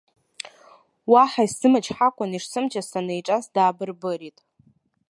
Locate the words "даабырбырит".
3.53-4.37